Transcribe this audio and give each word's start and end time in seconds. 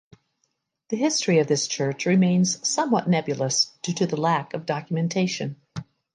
The 0.89 0.95
history 0.97 1.37
of 1.37 1.45
this 1.45 1.67
church 1.67 2.07
remains 2.07 2.67
somewhat 2.67 3.07
nebulous 3.07 3.65
due 3.83 3.93
to 4.03 4.15
lack 4.19 4.55
of 4.55 4.65
documentation. 4.65 5.57